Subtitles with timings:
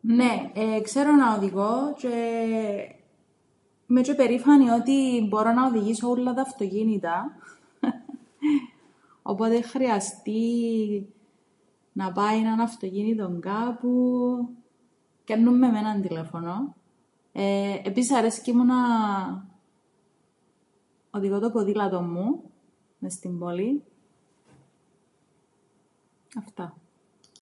[0.00, 0.50] Νναι
[0.82, 2.14] ξέρω να οδηγώ τžαι
[3.86, 7.36] είμαι τžαι περήφανη ότι μπορώ να οδηγήσω ούλλα τ' αυτοκίνητα,
[9.22, 10.44] όποτε αν χρειαστεί
[11.92, 13.92] να πάει έναν αυτοκίνητον κάπου,
[15.24, 16.74] πιάννουν με εμέναν τηλέφωνον.
[17.84, 18.76] Επίσης αρέσκει μου να
[21.10, 22.50] οδηγώ το ποδήλατον μου
[22.98, 23.80] μες στην πόλην,
[26.38, 26.76] αυτά.